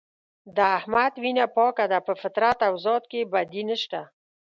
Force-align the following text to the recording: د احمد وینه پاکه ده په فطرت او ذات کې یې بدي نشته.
د 0.55 0.57
احمد 0.77 1.13
وینه 1.23 1.45
پاکه 1.55 1.85
ده 1.91 1.99
په 2.07 2.13
فطرت 2.21 2.57
او 2.67 2.73
ذات 2.85 3.03
کې 3.11 3.17
یې 3.23 3.29
بدي 3.33 3.63
نشته. 3.69 4.01